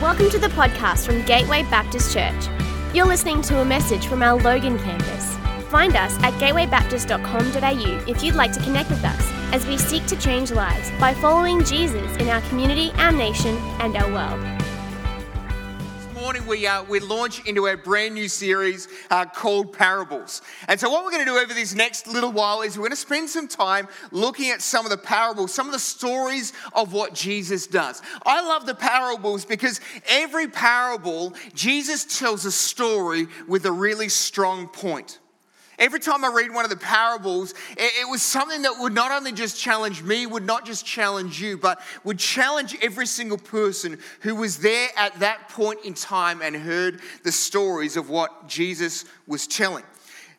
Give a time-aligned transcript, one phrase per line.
[0.00, 2.48] Welcome to the podcast from Gateway Baptist Church.
[2.92, 5.34] You're listening to a message from our Logan campus.
[5.70, 10.16] Find us at gatewaybaptist.com.au if you'd like to connect with us as we seek to
[10.18, 14.55] change lives by following Jesus in our community, our nation, and our world.
[16.26, 20.42] Morning we, uh, we launch into our brand new series uh, called Parables.
[20.66, 22.90] And so, what we're going to do over this next little while is we're going
[22.90, 26.92] to spend some time looking at some of the parables, some of the stories of
[26.92, 28.02] what Jesus does.
[28.26, 34.66] I love the parables because every parable, Jesus tells a story with a really strong
[34.66, 35.20] point.
[35.78, 39.32] Every time I read one of the parables, it, was something that would not only
[39.32, 44.34] just challenge me, would not just challenge you, but would challenge every single person who
[44.34, 49.46] was there at that point in time and heard the stories of what Jesus was
[49.46, 49.84] telling.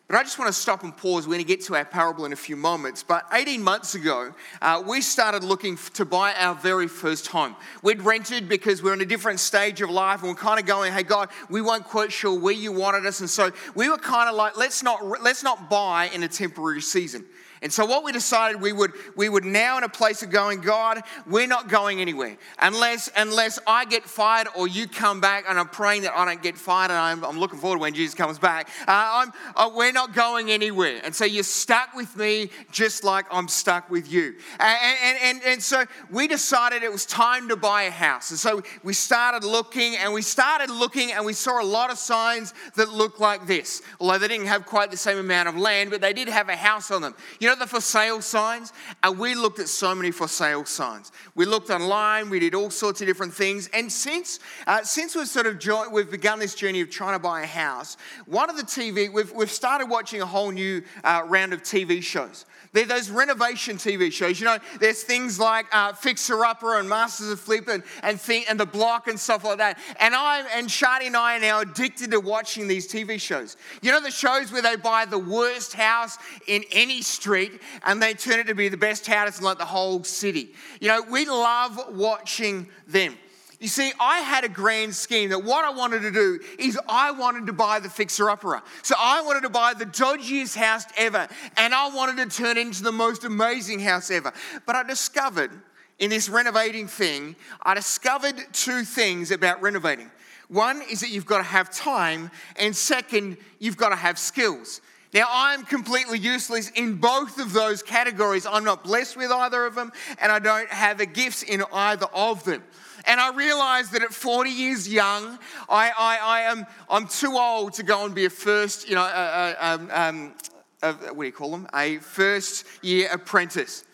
[0.07, 1.27] But I just want to stop and pause.
[1.27, 3.03] We're going to get to our parable in a few moments.
[3.03, 7.57] But 18 months ago, uh, we started looking to buy our very first home.
[7.83, 10.93] We'd rented because we're in a different stage of life and we're kind of going,
[10.93, 13.19] hey, God, we weren't quite sure where you wanted us.
[13.19, 16.81] And so we were kind of like, let's not, let's not buy in a temporary
[16.81, 17.25] season.
[17.61, 20.61] And so what we decided we would we would now in a place of going,
[20.61, 25.45] God, we're not going anywhere unless unless I get fired or you come back.
[25.47, 28.13] And I'm praying that I don't get fired, and I'm, I'm looking forward when Jesus
[28.15, 28.69] comes back.
[28.81, 31.01] Uh, I'm uh, we're not going anywhere.
[31.03, 34.35] And so you're stuck with me, just like I'm stuck with you.
[34.59, 38.29] And and, and and so we decided it was time to buy a house.
[38.31, 41.97] And so we started looking, and we started looking, and we saw a lot of
[41.97, 43.81] signs that looked like this.
[43.99, 46.55] Although they didn't have quite the same amount of land, but they did have a
[46.55, 47.15] house on them.
[47.39, 48.73] You you know the for sale signs?
[49.03, 51.13] And we looked at so many for sale signs.
[51.33, 53.69] We looked online, we did all sorts of different things.
[53.71, 57.19] And since, uh, since we've sort of joined, we've begun this journey of trying to
[57.19, 61.23] buy a house, one of the TV, we've, we've started watching a whole new uh,
[61.25, 62.45] round of TV shows.
[62.77, 64.39] They're those renovation TV shows.
[64.39, 68.43] You know, there's things like uh, Fixer Upper and Masters of Flip and, and, thing,
[68.47, 69.79] and The Block and stuff like that.
[69.99, 73.57] And I and Shadi and I are now addicted to watching these TV shows.
[73.81, 78.13] You know, the shows where they buy the worst house in any street and they
[78.13, 80.53] turn it to be the best house in like the whole city.
[80.79, 83.15] You know, we love watching them.
[83.59, 87.09] You see, I had a grand scheme that what I wanted to do is I
[87.11, 88.61] wanted to buy the fixer upper.
[88.83, 92.61] So I wanted to buy the dodgiest house ever, and I wanted to turn it
[92.61, 94.31] into the most amazing house ever.
[94.67, 95.49] But I discovered
[95.97, 100.11] in this renovating thing, I discovered two things about renovating.
[100.49, 104.81] One is that you've got to have time, and second, you've got to have skills.
[105.13, 108.45] Now, I'm completely useless in both of those categories.
[108.45, 109.91] I'm not blessed with either of them,
[110.21, 112.63] and I don't have the gifts in either of them.
[113.07, 117.73] And I realized that at 40 years young, I, I, I am I'm too old
[117.73, 120.33] to go and be a first, you know, um, um,
[120.81, 121.67] what do you call them?
[121.73, 123.85] A first year apprentice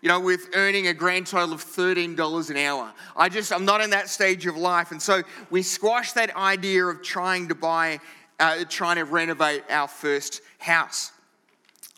[0.00, 2.92] you know, with earning a grand total of $13 an hour.
[3.16, 4.92] I just, I'm not in that stage of life.
[4.92, 7.98] And so we squashed that idea of trying to buy,
[8.38, 11.10] uh, trying to renovate our first house.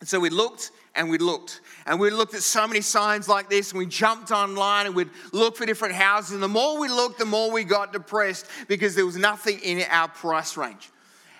[0.00, 1.60] And so we looked and we looked.
[1.90, 5.10] And we looked at so many signs like this, and we jumped online and we'd
[5.32, 6.34] look for different houses.
[6.34, 9.82] And the more we looked, the more we got depressed because there was nothing in
[9.90, 10.88] our price range.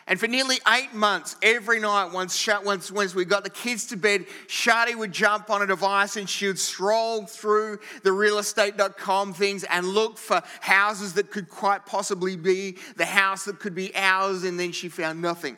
[0.09, 3.97] And for nearly eight months, every night, once, once, once we got the kids to
[3.97, 9.63] bed, Shadi would jump on a device and she would stroll through the realestate.com things
[9.63, 14.43] and look for houses that could quite possibly be the house that could be ours.
[14.43, 15.57] And then she found nothing.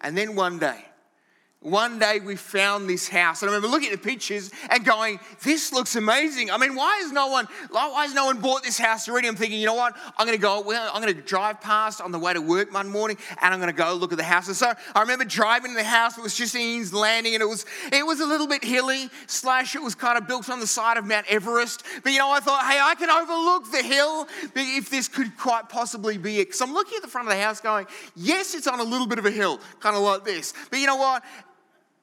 [0.00, 0.84] And then one day,
[1.62, 5.20] one day we found this house and i remember looking at the pictures and going
[5.42, 6.50] this looks amazing.
[6.50, 9.28] I mean why has no one why has no one bought this house already?
[9.28, 9.96] I'm thinking you know what?
[10.18, 12.72] I'm going to go well, i'm going to drive past on the way to work
[12.72, 14.48] one morning and i'm going to go look at the house.
[14.48, 17.46] And so i remember driving to the house it was just Ian's landing and it
[17.46, 20.66] was it was a little bit hilly slash it was kind of built on the
[20.66, 21.84] side of mount everest.
[22.02, 25.68] But you know i thought hey i can overlook the hill if this could quite
[25.68, 26.46] possibly be it.
[26.46, 27.86] Because i'm looking at the front of the house going
[28.16, 30.54] yes it's on a little bit of a hill kind of like this.
[30.70, 31.22] But you know what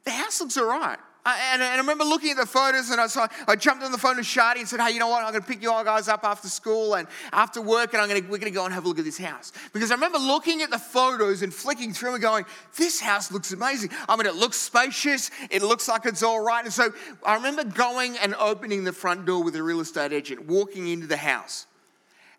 [0.06, 1.00] the house looks all right.
[1.26, 4.16] And, I remember looking at the photos, and I, so I jumped on the phone
[4.16, 5.24] to Shadi and said, "Hey, you know what?
[5.24, 8.08] I'm going to pick you all guys up after school and after work, and I'm
[8.08, 9.96] going to, we're going to go and have a look at this house." Because I
[9.96, 12.46] remember looking at the photos and flicking through and going,
[12.78, 13.92] "This house looks amazing.
[14.08, 15.30] I mean, it looks spacious.
[15.52, 16.94] It looks like it's all right." And so
[17.24, 21.06] I remember going and opening the front door with a real estate agent, walking into
[21.06, 21.68] the house.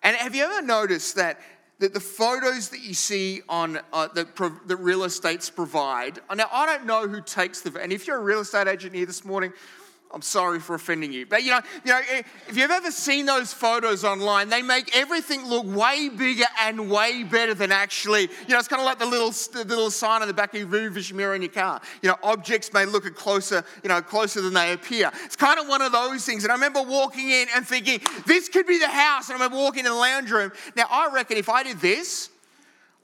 [0.03, 1.39] And have you ever noticed that
[1.81, 4.37] that the photos that you see on uh, that,
[4.67, 6.21] that real estates provide.
[6.35, 9.06] Now, I don't know who takes the, and if you're a real estate agent here
[9.06, 9.53] this morning,
[10.12, 11.25] I'm sorry for offending you.
[11.25, 14.97] But you know, you know, eh, if you've ever seen those photos online, they make
[14.97, 18.23] everything look way bigger and way better than actually.
[18.23, 20.61] You know, it's kind of like the little, the little sign on the back of
[20.61, 21.81] your rearview mirror in your car.
[22.03, 25.12] You know, objects may look closer, you know, closer than they appear.
[25.25, 26.43] It's kind of one of those things.
[26.43, 29.29] And I remember walking in and thinking, this could be the house.
[29.29, 30.51] And I remember walking in the lounge room.
[30.77, 32.31] Now, I reckon if I did this,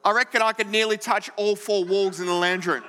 [0.05, 2.83] I reckon I could nearly touch all four walls in the lounge room.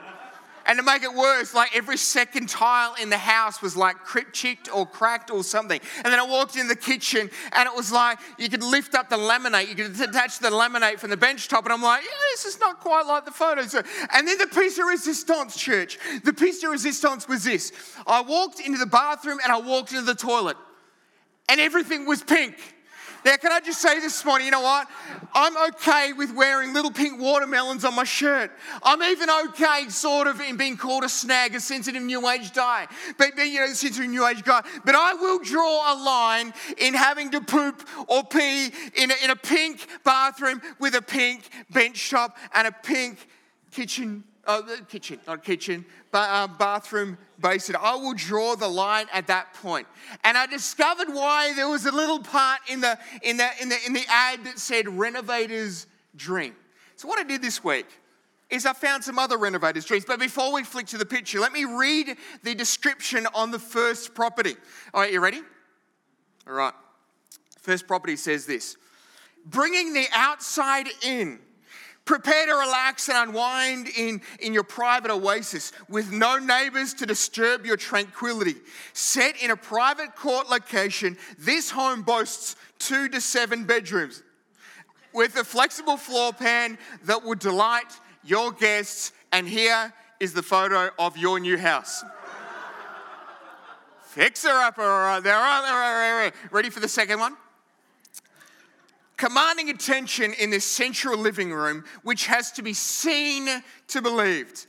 [0.67, 3.95] And to make it worse, like every second tile in the house was like
[4.33, 5.79] chipped or cracked or something.
[6.03, 9.09] And then I walked in the kitchen and it was like you could lift up
[9.09, 11.63] the laminate, you could attach the laminate from the bench top.
[11.63, 13.73] And I'm like, yeah, this is not quite like the photos.
[13.73, 15.97] And then the piece de resistance, church.
[16.25, 17.71] The piece de resistance was this
[18.05, 20.57] I walked into the bathroom and I walked into the toilet,
[21.47, 22.75] and everything was pink.
[23.27, 24.87] Now, can I just say this morning, you know what?
[25.33, 28.53] I'm okay with wearing little pink watermelons on my shirt.
[28.81, 32.87] I'm even okay, sort of, in being called a snag, a sensitive new age guy.
[33.17, 34.61] But, you know, sensitive new age guy.
[34.85, 39.29] But I will draw a line in having to poop or pee in a, in
[39.29, 43.27] a pink bathroom with a pink bench top and a pink
[43.71, 47.75] kitchen uh, kitchen, not kitchen, but uh, bathroom basin.
[47.79, 49.87] I will draw the line at that point.
[50.23, 53.77] And I discovered why there was a little part in the, in the, in the,
[53.85, 55.85] in the ad that said renovator's
[56.15, 56.55] dream.
[56.95, 57.85] So, what I did this week
[58.49, 60.05] is I found some other renovators' dreams.
[60.05, 64.15] But before we flick to the picture, let me read the description on the first
[64.15, 64.55] property.
[64.93, 65.41] All right, you ready?
[66.47, 66.73] All right.
[67.59, 68.77] First property says this
[69.45, 71.39] bringing the outside in
[72.07, 77.65] Prepare to relax and unwind in, in your private oasis with no neighbors to disturb
[77.65, 78.55] your tranquility.
[78.93, 84.23] Set in a private court location, this home boasts two to seven bedrooms
[85.13, 89.11] with a flexible floor plan that will delight your guests.
[89.33, 92.05] And here is the photo of your new house.
[94.03, 96.33] Fixer upper, all right, there, all right.
[96.51, 97.35] Ready for the second one?
[99.17, 103.47] Commanding attention in this central living room, which has to be seen
[103.87, 104.67] to believed.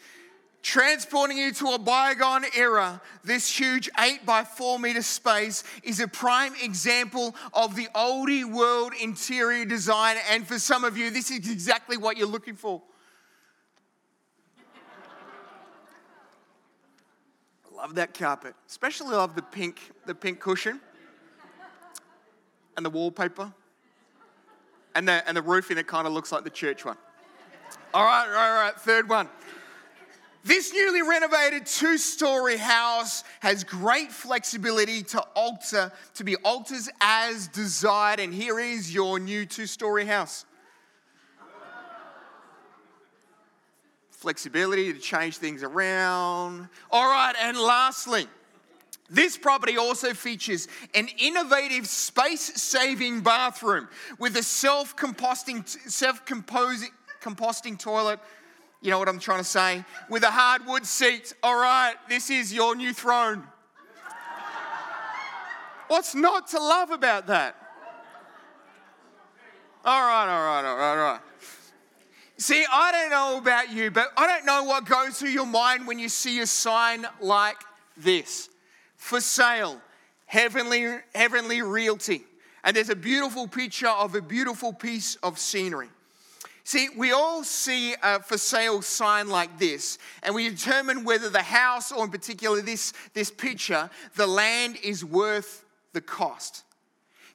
[0.62, 6.08] Transporting you to a bygone era, this huge 8 by 4 meter space is a
[6.08, 10.16] prime example of the oldie world interior design.
[10.30, 12.82] And for some of you, this is exactly what you're looking for.
[17.78, 20.80] love that carpet, especially love the pink, the pink cushion
[22.76, 23.52] and the wallpaper
[24.94, 26.96] and the, and the roofing that kind of looks like the church one.
[27.94, 29.28] All right, all right, all right, third one.
[30.44, 37.48] This newly renovated two story house has great flexibility to alter, to be altered as
[37.48, 38.20] desired.
[38.20, 40.46] And here is your new two story house.
[44.10, 46.68] Flexibility to change things around.
[46.90, 48.26] All right, and lastly,
[49.10, 53.88] this property also features an innovative space saving bathroom
[54.18, 56.24] with a self composting, self
[57.78, 58.20] toilet.
[58.80, 59.84] You know what I'm trying to say?
[60.08, 61.34] With a hardwood seat.
[61.42, 63.44] All right, this is your new throne.
[65.88, 67.56] What's not to love about that?
[69.84, 71.20] All right, all right, all right, all right.
[72.36, 75.86] See, I don't know about you, but I don't know what goes through your mind
[75.86, 77.56] when you see a sign like
[77.96, 78.50] this
[78.98, 79.80] for sale,
[80.26, 82.24] Heavenly, Heavenly Realty.
[82.62, 85.88] And there's a beautiful picture of a beautiful piece of scenery.
[86.64, 91.40] See, we all see a for sale sign like this, and we determine whether the
[91.40, 96.64] house, or in particular this, this picture, the land is worth the cost.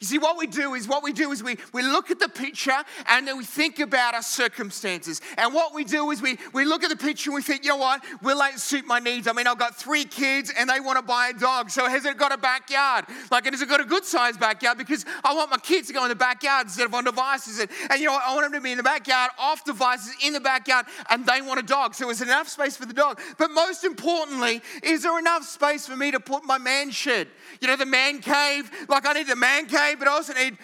[0.03, 2.27] You see, what we do is what we do is we, we look at the
[2.27, 2.75] picture
[3.07, 5.21] and then we think about our circumstances.
[5.37, 7.69] And what we do is we, we look at the picture and we think, you
[7.69, 9.29] know what, will it suit my needs?
[9.29, 11.69] I mean, I've got three kids and they want to buy a dog.
[11.69, 13.05] So has it got a backyard?
[13.31, 14.77] Like, has it got a good sized backyard?
[14.77, 17.59] Because I want my kids to go in the backyard instead of on devices.
[17.59, 20.33] And, and you know, I want them to be in the backyard, off devices, in
[20.33, 21.95] the backyard, and they want a dog.
[21.95, 23.21] So is there enough space for the dog?
[23.37, 27.29] But most importantly, is there enough space for me to put my man shed?
[27.61, 28.69] You know, the man cave.
[28.89, 30.57] Like, I need the man cave but I also need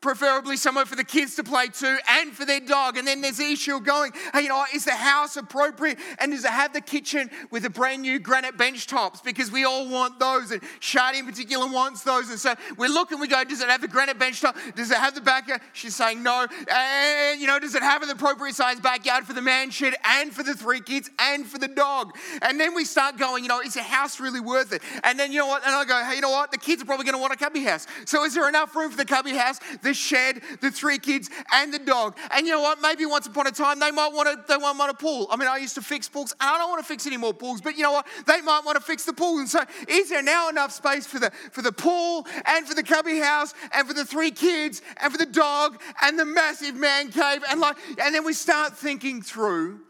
[0.00, 2.96] preferably somewhere for the kids to play too and for their dog.
[2.96, 5.98] And then there's the issue of going, hey, you know, is the house appropriate?
[6.18, 9.20] And does it have the kitchen with the brand new granite bench tops?
[9.20, 10.50] Because we all want those.
[10.50, 12.30] And Shadi in particular wants those.
[12.30, 14.56] And so we're looking, we go, does it have the granite bench top?
[14.74, 15.60] Does it have the backyard?
[15.74, 16.46] She's saying no.
[16.72, 20.32] And, you know, does it have an appropriate size backyard for the man shed and
[20.32, 22.16] for the three kids and for the dog?
[22.40, 24.82] And then we start going, you know, is the house really worth it?
[25.04, 25.64] And then, you know what?
[25.66, 26.52] And I go, hey, you know what?
[26.52, 27.86] The kids are probably going to want a cubby house.
[28.06, 29.60] So is there enough room for the cubby house?
[29.82, 32.16] The the shed, the three kids, and the dog.
[32.32, 32.80] And you know what?
[32.80, 35.26] Maybe once upon a time they might want to they might want a pool.
[35.30, 37.34] I mean, I used to fix pools, and I don't want to fix any more
[37.34, 38.06] pools, but you know what?
[38.26, 39.38] They might want to fix the pool.
[39.38, 42.84] And so is there now enough space for the for the pool and for the
[42.84, 47.10] cubby house and for the three kids and for the dog and the massive man
[47.10, 47.42] cave?
[47.48, 49.80] And like, and then we start thinking through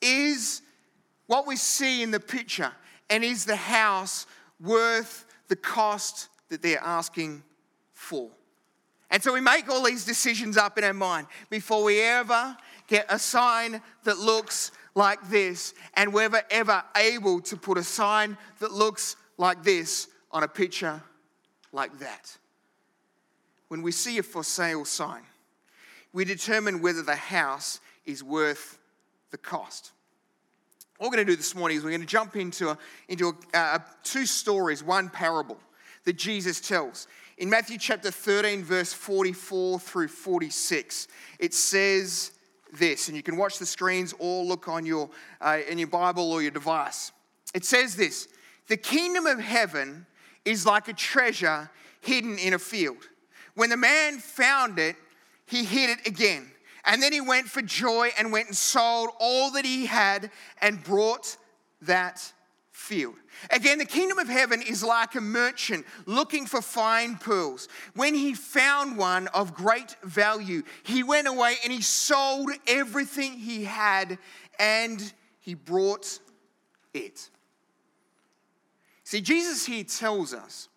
[0.00, 0.62] is
[1.26, 2.72] what we see in the picture
[3.10, 4.26] and is the house
[4.60, 7.42] worth the cost that they're asking
[7.92, 8.30] for?
[9.12, 12.56] And so we make all these decisions up in our mind before we ever
[12.88, 15.74] get a sign that looks like this.
[15.94, 21.02] And we're ever, able to put a sign that looks like this on a picture
[21.72, 22.38] like that.
[23.68, 25.22] When we see a for sale sign,
[26.14, 28.78] we determine whether the house is worth
[29.30, 29.92] the cost.
[30.96, 32.78] What we're going to do this morning is we're going to jump into, a,
[33.08, 35.58] into a, uh, two stories, one parable
[36.04, 37.06] that Jesus tells.
[37.42, 41.08] In Matthew chapter 13, verse 44 through 46,
[41.40, 42.30] it says
[42.72, 46.30] this, and you can watch the screens or look on your, uh, in your Bible
[46.30, 47.10] or your device.
[47.52, 48.28] It says this
[48.68, 50.06] The kingdom of heaven
[50.44, 51.68] is like a treasure
[52.00, 53.08] hidden in a field.
[53.54, 54.94] When the man found it,
[55.44, 56.48] he hid it again.
[56.84, 60.30] And then he went for joy and went and sold all that he had
[60.60, 61.36] and brought
[61.80, 62.32] that
[62.72, 63.14] field.
[63.50, 67.68] Again, the kingdom of heaven is like a merchant looking for fine pearls.
[67.94, 73.64] When he found one of great value, he went away and he sold everything he
[73.64, 74.18] had
[74.58, 76.18] and he brought
[76.94, 77.28] it.
[79.04, 80.68] See, Jesus here tells us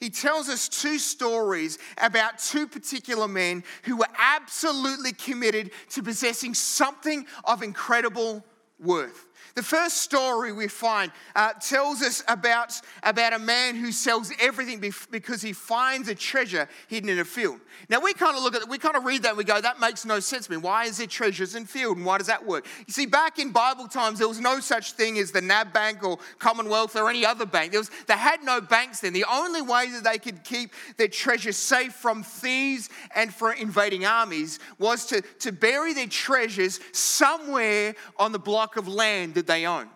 [0.00, 6.54] he tells us two stories about two particular men who were absolutely committed to possessing
[6.54, 8.42] something of incredible
[8.82, 9.26] worth.
[9.54, 14.80] The first story we find uh, tells us about, about a man who sells everything
[15.10, 17.58] because he finds a treasure hidden in a field.
[17.88, 19.60] Now, we kind of look at it, we kind of read that and we go,
[19.60, 20.56] that makes no sense to me.
[20.56, 22.66] Why is there treasures in field and why does that work?
[22.86, 26.04] You see, back in Bible times, there was no such thing as the NAB Bank
[26.04, 27.72] or Commonwealth or any other bank.
[27.72, 29.12] There was, they had no banks then.
[29.12, 34.06] The only way that they could keep their treasure safe from thieves and from invading
[34.06, 39.66] armies was to, to bury their treasures somewhere on the block of land that they
[39.66, 39.88] own.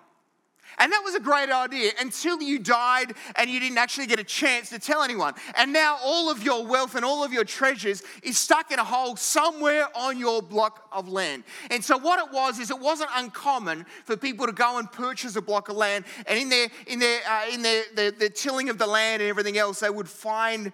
[0.79, 4.25] And that was a great idea until you died and you didn't actually get a
[4.25, 5.35] chance to tell anyone.
[5.57, 8.85] And now all of your wealth and all of your treasures is stuck in a
[8.85, 11.45] hole somewhere on your block of land.
[11.71, 15.37] And so what it was is it wasn't uncommon for people to go and purchase
[15.37, 18.69] a block of land and in their in their uh, in their, their, their tilling
[18.69, 20.73] of the land and everything else they would find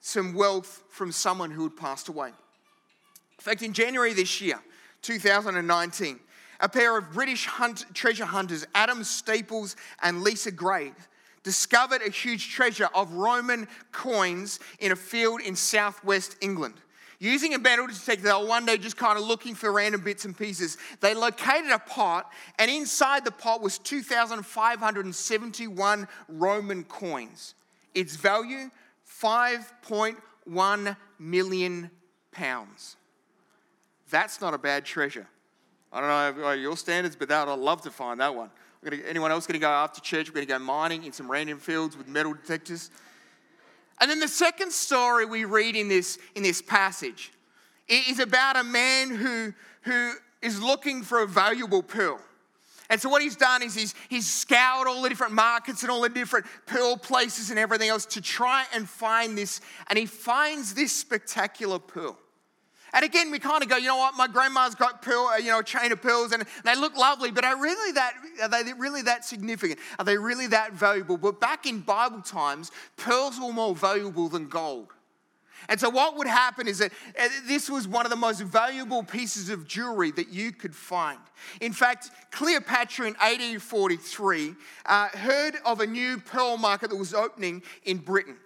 [0.00, 2.28] some wealth from someone who had passed away.
[2.28, 2.34] In
[3.44, 4.60] fact, in January this year,
[5.02, 6.20] 2019,
[6.62, 10.92] a pair of British hunt, treasure hunters, Adam Staples and Lisa Gray,
[11.42, 16.74] discovered a huge treasure of Roman coins in a field in southwest England.
[17.18, 20.24] Using a metal detector, they were one day just kind of looking for random bits
[20.24, 20.78] and pieces.
[21.00, 27.54] They located a pot, and inside the pot was 2,571 Roman coins.
[27.94, 28.70] Its value,
[29.22, 31.90] 5.1 million
[32.32, 32.96] pounds.
[34.10, 35.28] That's not a bad treasure.
[35.92, 38.50] I don't know uh, your standards, but that I'd love to find that one.
[38.82, 40.28] Gonna, anyone else going to go after church?
[40.28, 42.90] We're going to go mining in some random fields with metal detectors.
[44.00, 47.32] And then the second story we read in this, in this passage
[47.88, 52.18] is about a man who, who is looking for a valuable pearl.
[52.90, 56.02] And so what he's done is he's, he's scoured all the different markets and all
[56.02, 59.60] the different pearl places and everything else to try and find this.
[59.88, 62.18] And he finds this spectacular pearl.
[62.94, 65.50] And again, we kind of go, you know what, my grandma's got pearl, uh, you
[65.50, 68.72] know, a chain of pearls and they look lovely, but are really that are they
[68.74, 69.78] really that significant?
[69.98, 71.16] Are they really that valuable?
[71.16, 74.88] But back in Bible times, pearls were more valuable than gold.
[75.68, 79.02] And so, what would happen is that uh, this was one of the most valuable
[79.02, 81.20] pieces of jewelry that you could find.
[81.60, 84.54] In fact, Cleopatra in 1843
[84.86, 88.36] uh, heard of a new pearl market that was opening in Britain.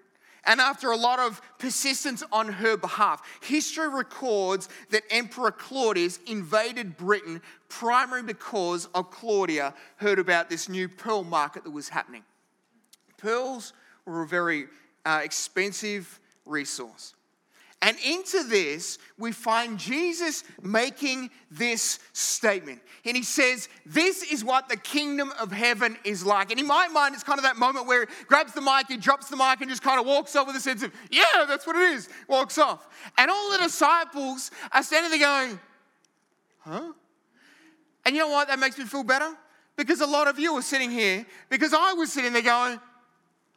[0.46, 6.96] And after a lot of persistence on her behalf, history records that Emperor Claudius invaded
[6.96, 12.22] Britain primarily because of Claudia heard about this new pearl market that was happening.
[13.16, 13.72] Pearls
[14.04, 14.66] were a very
[15.04, 17.15] uh, expensive resource.
[17.86, 22.80] And into this, we find Jesus making this statement.
[23.04, 26.50] And he says, This is what the kingdom of heaven is like.
[26.50, 28.96] And in my mind, it's kind of that moment where he grabs the mic, he
[28.96, 31.64] drops the mic, and just kind of walks off with a sense of, Yeah, that's
[31.64, 32.08] what it is.
[32.26, 32.88] Walks off.
[33.16, 35.60] And all the disciples are standing there going,
[36.58, 36.92] Huh?
[38.04, 38.48] And you know what?
[38.48, 39.32] That makes me feel better.
[39.76, 42.80] Because a lot of you are sitting here, because I was sitting there going,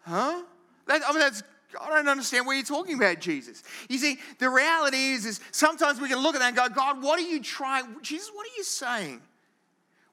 [0.01, 0.43] Huh?
[0.85, 1.41] That, I mean, that's
[1.79, 3.63] I don't understand what you're talking about, Jesus.
[3.89, 7.03] You see, the reality is, is sometimes we can look at that and go, God,
[7.03, 7.85] what are you trying?
[8.01, 9.21] Jesus, what are you saying?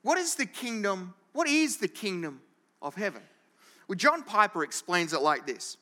[0.03, 1.15] What is the kingdom?
[1.33, 2.41] What is the kingdom
[2.83, 3.23] of heaven?
[3.89, 5.79] Well, John Piper explains it like this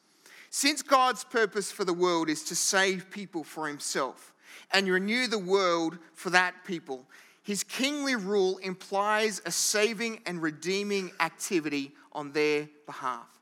[0.51, 4.33] Since God's purpose for the world is to save people for himself
[4.73, 7.05] and renew the world for that people,
[7.43, 13.34] his kingly rule implies a saving and redeeming activity on their behalf.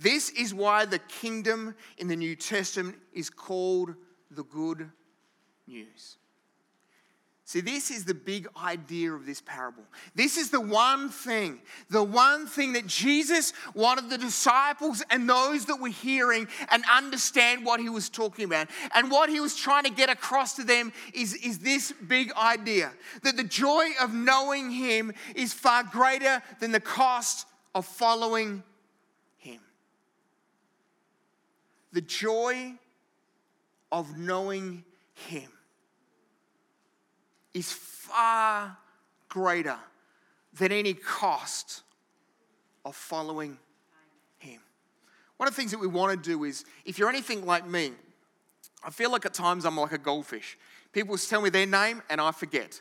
[0.00, 3.94] This is why the kingdom in the New Testament is called
[4.30, 4.90] the good
[5.66, 6.16] news.
[7.44, 9.82] See, this is the big idea of this parable.
[10.14, 15.66] This is the one thing, the one thing that Jesus wanted the disciples and those
[15.66, 18.68] that were hearing and understand what he was talking about.
[18.94, 22.92] And what he was trying to get across to them is, is this big idea
[23.24, 28.62] that the joy of knowing him is far greater than the cost of following
[29.38, 29.60] him.
[31.92, 32.74] The joy
[33.90, 35.50] of knowing him
[37.54, 38.76] is far
[39.28, 39.78] greater
[40.58, 41.82] than any cost
[42.84, 43.58] of following
[44.38, 44.60] Him.
[45.36, 47.92] One of the things that we want to do is, if you're anything like me,
[48.84, 50.58] I feel like at times I'm like a goldfish.
[50.92, 52.80] People tell me their name and I forget.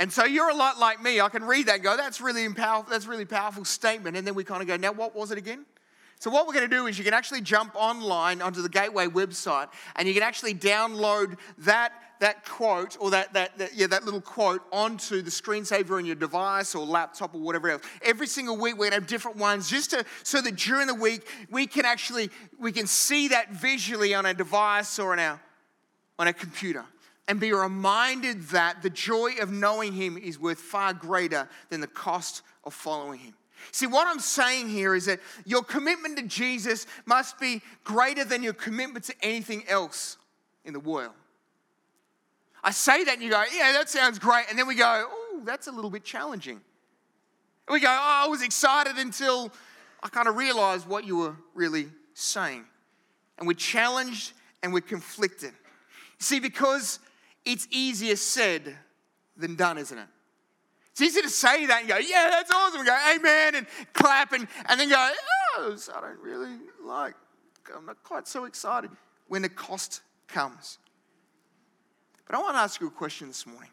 [0.00, 1.20] And so you're a lot like me.
[1.20, 4.16] I can read that and go, that's really powerful, that's really powerful statement.
[4.16, 5.64] And then we kind of go, now what was it again?
[6.18, 9.06] So what we're going to do is you can actually jump online onto the Gateway
[9.06, 14.04] website and you can actually download that that quote or that, that, that, yeah, that
[14.04, 17.82] little quote onto the screensaver on your device or laptop or whatever else.
[18.02, 21.28] Every single week we're gonna have different ones just to, so that during the week
[21.48, 25.40] we can actually we can see that visually on a device or on our
[26.18, 26.84] on a computer
[27.28, 31.86] and be reminded that the joy of knowing him is worth far greater than the
[31.86, 33.34] cost of following him.
[33.72, 38.42] See, what I'm saying here is that your commitment to Jesus must be greater than
[38.42, 40.16] your commitment to anything else
[40.64, 41.12] in the world.
[42.62, 44.46] I say that and you go, yeah, that sounds great.
[44.50, 46.60] And then we go, oh, that's a little bit challenging.
[47.66, 49.52] And we go, oh, I was excited until
[50.02, 52.64] I kind of realized what you were really saying.
[53.38, 55.52] And we're challenged and we're conflicted.
[56.18, 56.98] See, because
[57.44, 58.76] it's easier said
[59.36, 60.08] than done, isn't it?
[60.98, 62.80] It's easy to say that and go, yeah, that's awesome.
[62.80, 65.10] And go, amen, and clap, and, and then go,
[65.58, 67.14] oh, I don't really like,
[67.72, 68.90] I'm not quite so excited
[69.28, 70.78] when the cost comes.
[72.26, 73.70] But I want to ask you a question this morning.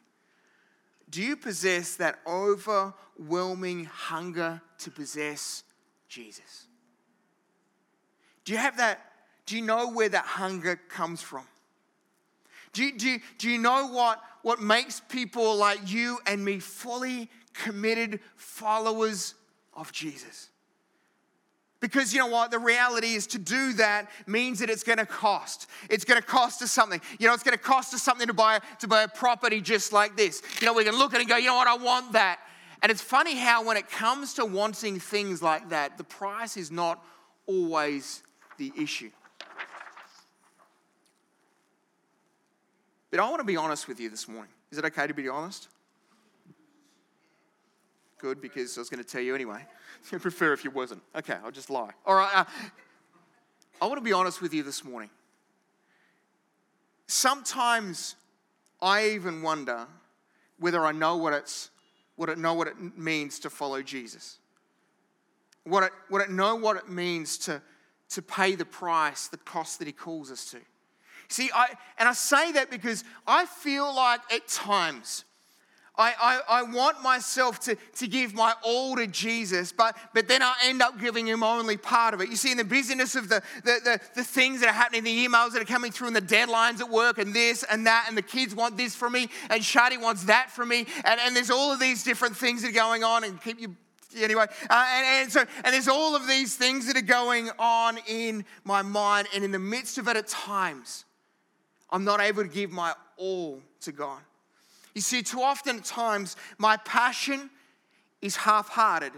[1.09, 5.63] Do you possess that overwhelming hunger to possess
[6.07, 6.67] Jesus?
[8.43, 9.01] Do you have that?
[9.47, 11.47] Do you know where that hunger comes from?
[12.75, 17.29] Do you, do do you know what, what makes people like you and me fully
[17.53, 19.33] committed followers
[19.73, 20.49] of Jesus?
[21.79, 22.51] Because you know what?
[22.51, 25.69] The reality is to do that means that it's going to cost.
[25.89, 26.99] It's going to cost us something.
[27.17, 29.93] You know, it's going to cost us something to buy, to buy a property just
[29.93, 30.41] like this.
[30.59, 31.67] You know, we can look at it and go, you know what?
[31.67, 32.39] I want that.
[32.81, 36.71] And it's funny how when it comes to wanting things like that, the price is
[36.71, 37.01] not
[37.47, 38.21] always
[38.57, 39.11] the issue.
[43.15, 44.51] But I want to be honest with you this morning.
[44.71, 45.69] Is it okay to be honest?
[48.17, 49.65] Good, because I was going to tell you anyway.
[50.11, 51.01] I prefer if you wasn't.
[51.15, 51.91] Okay, I'll just lie.
[52.05, 52.29] All right.
[52.35, 52.43] Uh,
[53.81, 55.09] I want to be honest with you this morning.
[57.07, 58.17] Sometimes
[58.81, 59.87] I even wonder
[60.59, 61.69] whether I know what it's
[62.17, 64.39] what it know what it means to follow Jesus.
[65.63, 67.61] What it, what it know what it means to,
[68.09, 70.57] to pay the price, the cost that he calls us to.
[71.27, 75.25] See, I and I say that because I feel like at times
[75.97, 80.41] I, I, I, want myself to, to give my all to Jesus, but, but then
[80.41, 82.29] I end up giving him only part of it.
[82.29, 85.25] You see, in the busyness of the, the, the, the things that are happening, the
[85.25, 88.17] emails that are coming through, and the deadlines at work, and this and that, and
[88.17, 91.51] the kids want this from me, and Shadi wants that from me, and, and there's
[91.51, 93.75] all of these different things that are going on, and keep you
[94.17, 97.97] anyway uh, and, and so and there's all of these things that are going on
[98.07, 101.04] in my mind and in the midst of it at times
[101.89, 104.21] i'm not able to give my all to god
[104.95, 107.49] you see, too often at times, my passion
[108.21, 109.11] is half hearted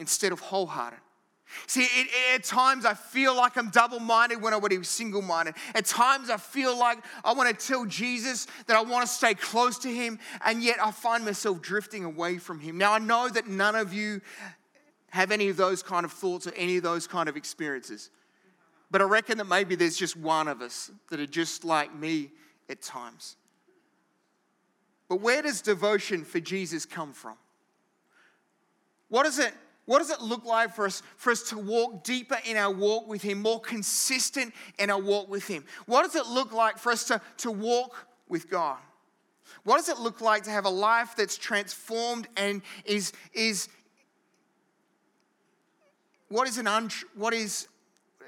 [0.00, 0.98] instead of wholehearted.
[1.66, 4.82] See, it, it, at times I feel like I'm double minded when I would be
[4.82, 5.56] single minded.
[5.74, 9.34] At times I feel like I want to tell Jesus that I want to stay
[9.34, 12.78] close to him, and yet I find myself drifting away from him.
[12.78, 14.22] Now, I know that none of you
[15.10, 18.10] have any of those kind of thoughts or any of those kind of experiences,
[18.90, 22.30] but I reckon that maybe there's just one of us that are just like me
[22.68, 23.36] at times.
[25.08, 27.36] But where does devotion for Jesus come from?
[29.08, 29.52] What does it,
[29.86, 33.08] What does it look like for us, for us to walk deeper in our walk
[33.08, 35.64] with Him, more consistent in our walk with Him?
[35.86, 38.78] What does it look like for us to, to walk with God?
[39.64, 43.68] What does it look like to have a life that's transformed and is, is
[46.28, 47.66] what is an un, what is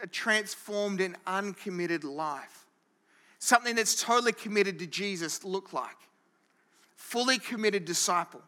[0.02, 2.66] a transformed and uncommitted life?
[3.38, 5.96] Something that's totally committed to Jesus look like?
[6.96, 8.42] Fully committed disciple.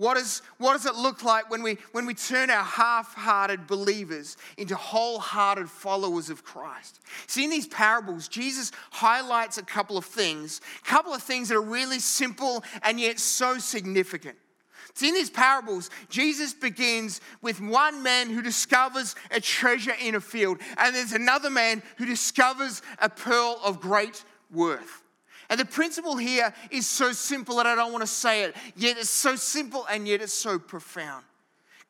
[0.00, 3.66] What, is, what does it look like when we, when we turn our half hearted
[3.66, 7.00] believers into wholehearted followers of Christ?
[7.26, 11.56] See, in these parables, Jesus highlights a couple of things, a couple of things that
[11.56, 14.38] are really simple and yet so significant.
[14.94, 20.20] See, in these parables, Jesus begins with one man who discovers a treasure in a
[20.20, 25.02] field, and there's another man who discovers a pearl of great worth.
[25.48, 28.98] And the principle here is so simple that I don't want to say it, yet
[28.98, 31.24] it's so simple and yet it's so profound.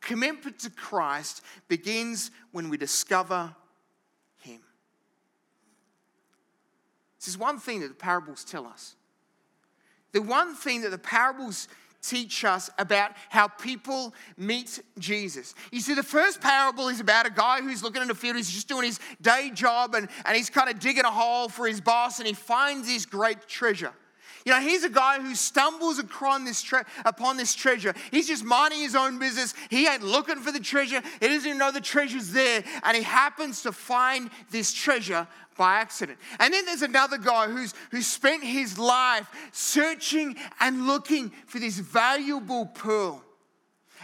[0.00, 3.54] Commitment to Christ begins when we discover
[4.38, 4.60] Him.
[7.18, 8.96] This is one thing that the parables tell us.
[10.12, 11.68] The one thing that the parables
[12.02, 15.54] teach us about how people meet Jesus.
[15.70, 18.50] You see, the first parable is about a guy who's looking in the field, he's
[18.50, 21.80] just doing his day job and, and he's kind of digging a hole for his
[21.80, 23.92] boss and he finds this great treasure.
[24.46, 27.94] You know, he's a guy who stumbles upon this, tre- upon this treasure.
[28.10, 29.54] He's just minding his own business.
[29.68, 31.02] He ain't looking for the treasure.
[31.20, 32.64] He doesn't even know the treasure's there.
[32.82, 35.26] And he happens to find this treasure
[35.58, 36.18] by accident.
[36.38, 41.78] And then there's another guy who's, who spent his life searching and looking for this
[41.78, 43.22] valuable pearl.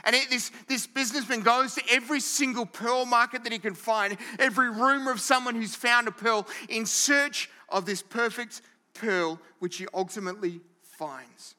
[0.05, 4.19] And it, this, this businessman goes to every single pearl market that he can find,
[4.39, 8.61] every rumor of someone who's found a pearl in search of this perfect
[8.99, 11.55] pearl, which he ultimately finds.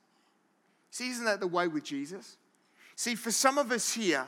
[0.91, 2.37] See, isn't that the way with Jesus?
[2.95, 4.25] See, for some of us here,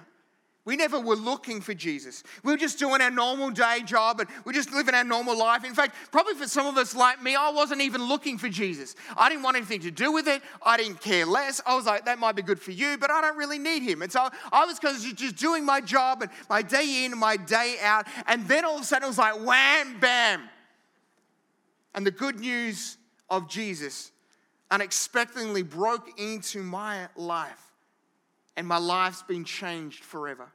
[0.66, 2.22] we never were looking for Jesus.
[2.44, 5.64] We were just doing our normal day job and we're just living our normal life.
[5.64, 8.96] In fact, probably for some of us like me, I wasn't even looking for Jesus.
[9.18, 10.44] I didn't want anything to do with it.
[10.62, 11.60] I didn't care less.
[11.66, 14.04] I was like, that might be good for you, but I don't really need him.
[14.04, 18.06] And so I was just doing my job and my day in my day out.
[18.28, 20.48] And then all of a sudden it was like wham, bam.
[21.96, 22.99] And the good news
[23.30, 24.12] of Jesus
[24.72, 27.72] unexpectedly broke into my life,
[28.56, 30.48] and my life's been changed forever.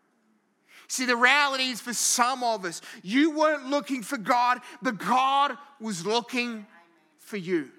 [0.86, 5.56] See, the reality is for some of us, you weren't looking for God, but God
[5.80, 6.66] was looking
[7.18, 7.70] for you.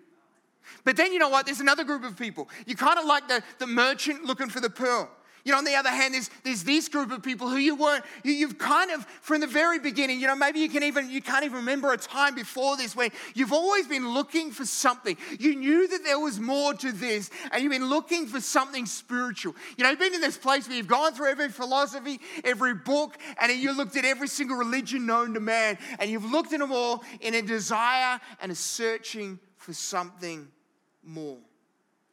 [0.83, 1.45] But then you know what?
[1.45, 2.49] There's another group of people.
[2.65, 5.09] You kind of like the, the merchant looking for the pearl.
[5.45, 8.03] You know, on the other hand, there's, there's this group of people who you weren't,
[8.23, 11.21] you, you've kind of, from the very beginning, you know, maybe you can even, you
[11.21, 15.15] can't even remember a time before this where you've always been looking for something.
[15.37, 19.55] You knew that there was more to this and you've been looking for something spiritual.
[19.77, 23.15] You know, you've been in this place where you've gone through every philosophy, every book,
[23.39, 26.71] and you looked at every single religion known to man and you've looked at them
[26.71, 30.47] all in a desire and a searching for something
[31.03, 31.37] more.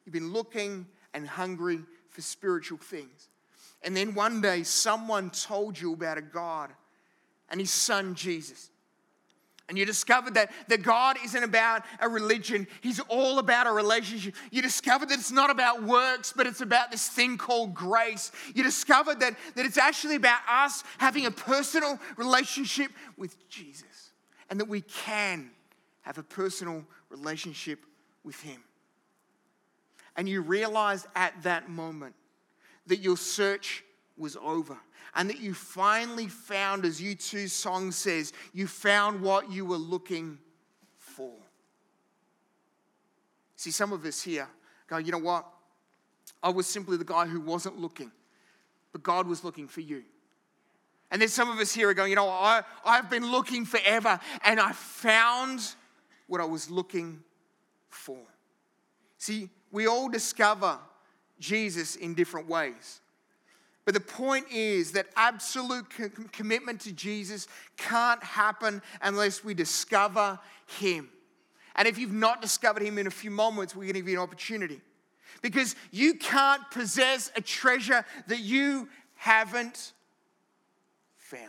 [0.04, 1.80] You've been looking and hungry
[2.12, 3.28] for spiritual things.
[3.82, 6.70] And then one day, someone told you about a God
[7.50, 8.70] and his son Jesus.
[9.68, 14.34] And you discovered that, that God isn't about a religion, He's all about a relationship.
[14.50, 18.32] You discovered that it's not about works, but it's about this thing called grace.
[18.54, 24.10] You discovered that, that it's actually about us having a personal relationship with Jesus
[24.50, 25.50] and that we can
[26.02, 27.78] have a personal relationship
[28.24, 28.62] with Him.
[30.16, 32.14] And you realized at that moment
[32.86, 33.84] that your search
[34.16, 34.76] was over
[35.14, 40.38] and that you finally found, as U2 song says, you found what you were looking
[40.96, 41.32] for.
[43.56, 44.48] See, some of us here
[44.88, 45.46] go, you know what?
[46.42, 48.10] I was simply the guy who wasn't looking,
[48.92, 50.02] but God was looking for you.
[51.10, 54.18] And then some of us here are going, you know, I, I've been looking forever
[54.44, 55.60] and I found
[56.26, 57.22] what I was looking
[57.90, 58.18] for.
[59.18, 60.78] See, we all discover
[61.40, 63.00] Jesus in different ways.
[63.84, 65.86] But the point is that absolute
[66.30, 70.38] commitment to Jesus can't happen unless we discover
[70.78, 71.08] Him.
[71.74, 74.18] And if you've not discovered Him in a few moments, we're going to give you
[74.18, 74.80] an opportunity.
[75.40, 79.94] Because you can't possess a treasure that you haven't
[81.16, 81.48] found.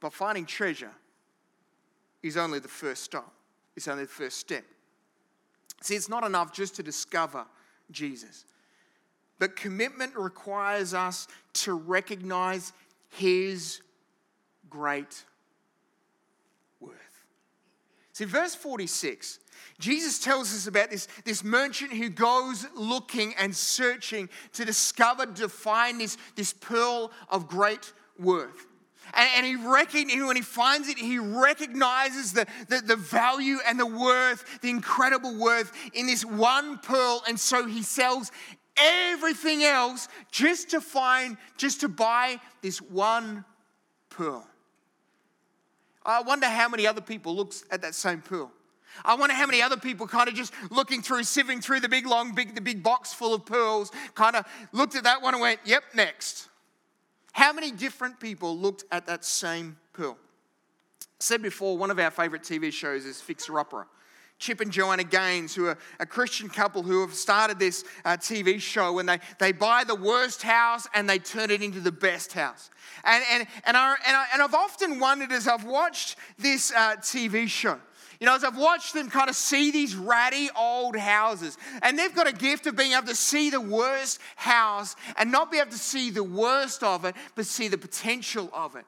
[0.00, 0.92] But finding treasure
[2.22, 3.32] is only the first stop,
[3.76, 4.64] it's only the first step.
[5.82, 7.44] See, it's not enough just to discover
[7.90, 8.44] Jesus,
[9.38, 12.72] but commitment requires us to recognize
[13.10, 13.80] His
[14.70, 15.24] great
[16.80, 17.26] worth.
[18.12, 19.40] See, verse 46,
[19.80, 25.48] Jesus tells us about this, this merchant who goes looking and searching to discover, to
[25.48, 28.66] find this, this pearl of great worth.
[29.14, 33.78] And, and he reckon, when he finds it, he recognizes the, the, the value and
[33.78, 37.22] the worth, the incredible worth in this one pearl.
[37.28, 38.30] And so he sells
[38.76, 43.44] everything else just to find, just to buy this one
[44.10, 44.46] pearl.
[46.04, 48.50] I wonder how many other people looks at that same pearl.
[49.04, 52.06] I wonder how many other people kind of just looking through, sieving through the big
[52.06, 55.40] long, big, the big box full of pearls, kind of looked at that one and
[55.40, 56.48] went, "Yep, next."
[57.32, 60.18] How many different people looked at that same pearl?
[61.02, 63.86] I said before, one of our favorite TV shows is Fixer Upper.
[64.42, 68.60] Chip and Joanna Gaines, who are a Christian couple who have started this uh, TV
[68.60, 72.32] show, and they, they buy the worst house and they turn it into the best
[72.32, 72.70] house.
[73.04, 76.96] And, and, and, I, and, I, and I've often wondered as I've watched this uh,
[76.96, 77.78] TV show,
[78.22, 82.14] you know, as I've watched them kind of see these ratty old houses, and they've
[82.14, 85.72] got a gift of being able to see the worst house and not be able
[85.72, 88.84] to see the worst of it, but see the potential of it.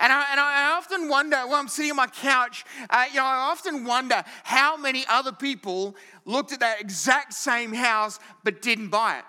[0.00, 3.24] And I, and I often wonder, when I'm sitting on my couch, uh, you know,
[3.24, 8.88] I often wonder how many other people looked at that exact same house but didn't
[8.88, 9.24] buy it.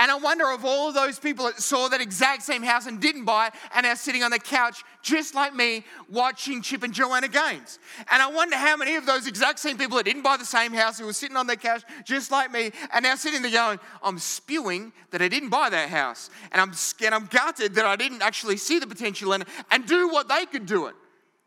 [0.00, 3.24] And I wonder of all those people that saw that exact same house and didn't
[3.24, 7.26] buy it and are sitting on the couch just like me watching Chip and Joanna
[7.26, 7.80] Gaines.
[8.08, 10.72] And I wonder how many of those exact same people that didn't buy the same
[10.72, 13.80] house who were sitting on their couch just like me and now sitting there going,
[14.00, 16.30] I'm spewing that I didn't buy that house.
[16.52, 16.72] And I'm,
[17.04, 20.28] and I'm gutted that I didn't actually see the potential in it and do what
[20.28, 20.94] they could do it.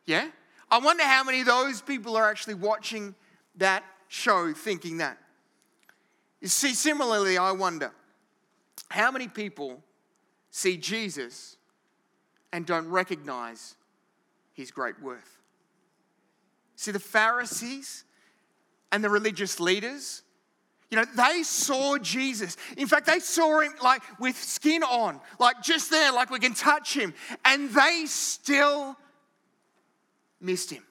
[0.06, 0.28] Yeah?
[0.70, 3.16] I wonder how many of those people are actually watching
[3.56, 5.18] that show thinking that.
[6.42, 7.94] You see, similarly, I wonder
[8.90, 9.82] how many people
[10.50, 11.58] see Jesus
[12.52, 13.76] and don't recognize
[14.54, 15.40] his great worth?
[16.76, 18.04] See, the Pharisees
[18.92, 20.24] and the religious leaders,
[20.90, 22.58] you know, they saw Jesus.
[22.76, 26.54] In fact, they saw him like with skin on, like just there, like we can
[26.54, 27.14] touch him,
[27.46, 28.98] and they still
[30.42, 30.84] missed him.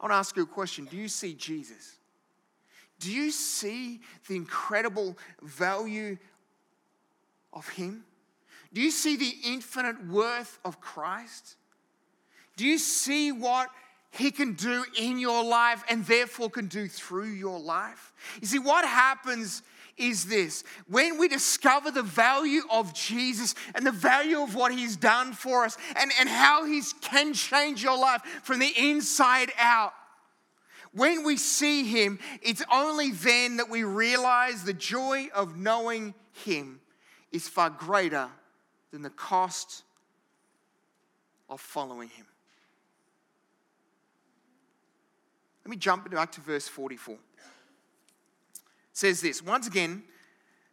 [0.00, 1.96] I want to ask you a question Do you see Jesus?
[3.04, 6.16] Do you see the incredible value
[7.52, 8.02] of Him?
[8.72, 11.56] Do you see the infinite worth of Christ?
[12.56, 13.68] Do you see what
[14.10, 18.14] He can do in your life and therefore can do through your life?
[18.40, 19.62] You see, what happens
[19.98, 24.96] is this when we discover the value of Jesus and the value of what He's
[24.96, 29.92] done for us and, and how He can change your life from the inside out
[30.94, 36.80] when we see Him, it's only then that we realize the joy of knowing Him
[37.32, 38.28] is far greater
[38.90, 39.82] than the cost
[41.50, 42.26] of following Him.
[45.64, 47.14] Let me jump back to verse 44.
[47.14, 47.20] It
[48.92, 50.04] says this once again,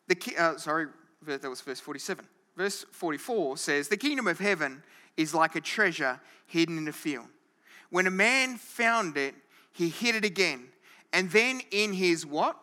[0.08, 0.88] the uh, sorry,
[1.24, 2.26] that was verse 47.
[2.58, 4.84] Verse 44 says, The kingdom of heaven
[5.18, 7.28] is like a treasure hidden in a field.
[7.90, 9.34] When a man found it,
[9.72, 10.68] he hid it again.
[11.14, 12.58] And then in his what?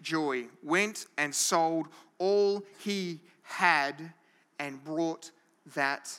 [0.00, 4.12] Joy, went and sold all he had
[4.58, 5.30] and brought
[5.74, 6.18] that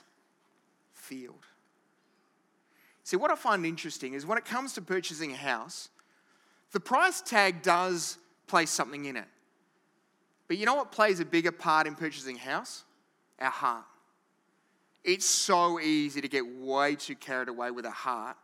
[0.93, 1.45] field.
[3.03, 5.89] See, what I find interesting is when it comes to purchasing a house,
[6.71, 9.25] the price tag does place something in it.
[10.47, 12.83] But you know what plays a bigger part in purchasing a house?
[13.39, 13.85] Our heart.
[15.03, 18.37] It's so easy to get way too carried away with a heart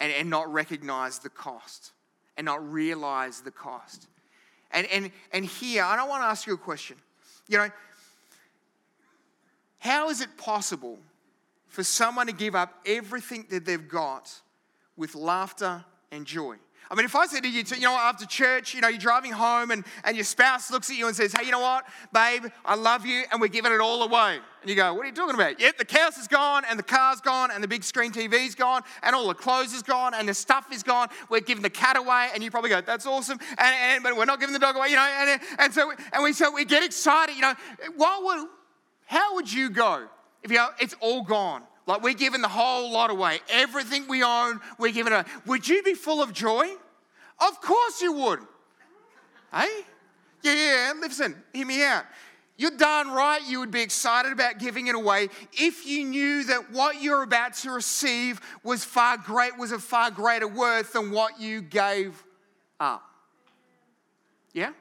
[0.00, 1.92] and, and not recognize the cost
[2.36, 4.06] and not realize the cost.
[4.70, 6.96] And, and, and here, I don't want to ask you a question.
[7.48, 7.70] You know,
[9.78, 10.98] how is it possible
[11.68, 14.32] for someone to give up everything that they've got
[14.96, 16.56] with laughter and joy?
[16.90, 19.32] I mean, if I said to you, you know, after church, you know, you're driving
[19.32, 22.46] home and, and your spouse looks at you and says, hey, you know what, babe,
[22.64, 24.38] I love you, and we're giving it all away.
[24.62, 25.60] And you go, what are you talking about?
[25.60, 28.82] Yep, the house is gone, and the car's gone, and the big screen TV's gone,
[29.02, 31.08] and all the clothes is gone, and the stuff is gone.
[31.28, 33.38] We're giving the cat away, and you probably go, that's awesome.
[33.58, 35.02] And, and but we're not giving the dog away, you know.
[35.02, 37.54] And, and so and we so we get excited, you know.
[37.96, 38.48] What would,
[39.06, 40.08] how would you go
[40.42, 41.62] if you it's all gone?
[41.88, 43.40] Like we're giving the whole lot away.
[43.48, 45.24] Everything we own, we're giving it away.
[45.46, 46.68] Would you be full of joy?
[47.40, 48.40] Of course you would.
[49.52, 49.70] Hey?
[50.42, 52.04] Yeah, yeah, listen, hear me out.
[52.58, 56.70] You're darn right you would be excited about giving it away if you knew that
[56.72, 61.40] what you're about to receive was far great, was of far greater worth than what
[61.40, 62.22] you gave
[62.78, 63.02] up.
[64.52, 64.72] Yeah?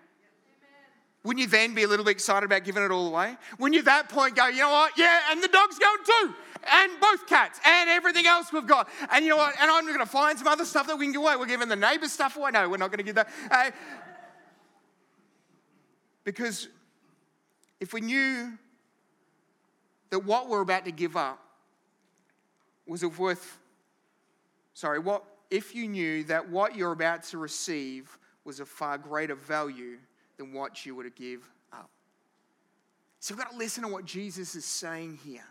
[1.23, 3.37] Wouldn't you then be a little bit excited about giving it all away?
[3.59, 4.97] Wouldn't you at that point go, you know what?
[4.97, 6.33] Yeah, and the dog's going too.
[6.71, 8.89] And both cats and everything else we've got.
[9.11, 9.55] And you know what?
[9.59, 11.35] And I'm going to find some other stuff that we can give away.
[11.35, 12.51] We're giving the neighbors stuff away.
[12.51, 13.29] No, we're not going to give that.
[13.49, 13.71] Uh,
[16.23, 16.67] because
[17.79, 18.51] if we knew
[20.09, 21.39] that what we're about to give up
[22.85, 23.59] was of worth,
[24.73, 29.35] sorry, what if you knew that what you're about to receive was of far greater
[29.35, 29.97] value
[30.37, 31.89] than what you were to give up.
[33.19, 35.43] So we've got to listen to what Jesus is saying here.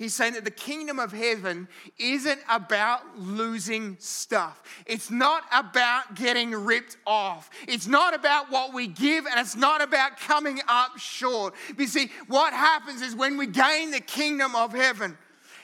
[0.00, 4.62] He's saying that the kingdom of heaven isn't about losing stuff.
[4.86, 7.50] It's not about getting ripped off.
[7.68, 11.52] It's not about what we give and it's not about coming up short.
[11.76, 15.18] You see, what happens is when we gain the kingdom of heaven,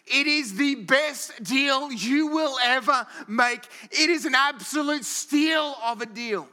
[0.06, 3.66] it is the best deal you will ever make.
[3.90, 6.46] It is an absolute steal of a deal.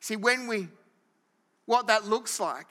[0.00, 0.68] See, when we,
[1.64, 2.66] what that looks like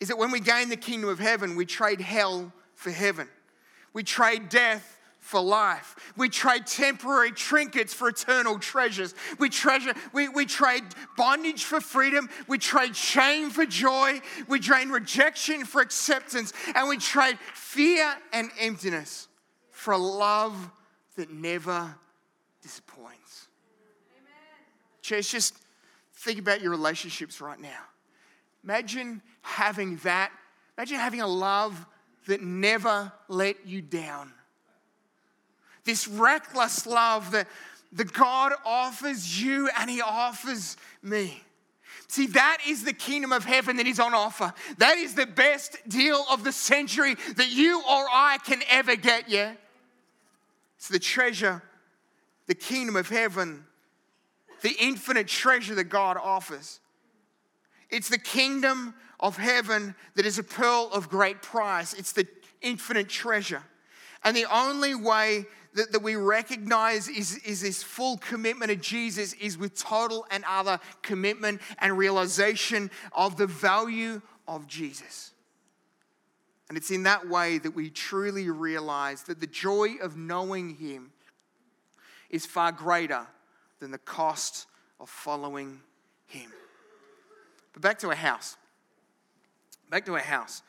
[0.00, 3.28] is that when we gain the kingdom of heaven, we trade hell for heaven.
[3.92, 5.96] We trade death for life.
[6.16, 9.12] We trade temporary trinkets for eternal treasures.
[9.40, 10.84] We treasure, we, we trade
[11.16, 12.28] bondage for freedom.
[12.46, 14.20] We trade shame for joy.
[14.46, 16.52] We trade rejection for acceptance.
[16.76, 19.26] And we trade fear and emptiness
[19.72, 20.70] for a love
[21.16, 21.92] that never
[22.62, 23.48] disappoints.
[24.20, 25.02] Amen.
[25.02, 25.56] Church, just
[26.14, 27.80] think about your relationships right now.
[28.62, 30.30] Imagine having that.
[30.78, 31.84] Imagine having a love
[32.26, 34.32] that never let you down.
[35.84, 37.46] This reckless love that,
[37.92, 41.42] the God offers you and He offers me.
[42.08, 44.52] See, that is the kingdom of heaven that is on offer.
[44.78, 49.28] That is the best deal of the century that you or I can ever get,
[49.28, 49.54] yeah?
[50.76, 51.62] It's the treasure,
[52.46, 53.64] the kingdom of heaven,
[54.62, 56.80] the infinite treasure that God offers.
[57.90, 61.94] It's the kingdom of heaven that is a pearl of great price.
[61.94, 62.26] It's the
[62.62, 63.62] infinite treasure.
[64.24, 69.34] And the only way that, that we recognize is, is this full commitment of Jesus
[69.34, 75.32] is with total and other commitment and realization of the value of Jesus.
[76.68, 81.12] And it's in that way that we truly realize that the joy of knowing Him
[82.30, 83.26] is far greater
[83.78, 84.66] than the cost
[84.98, 85.80] of following
[86.26, 86.50] Him.
[87.72, 88.56] But back to our house.
[89.90, 90.62] Back to our house.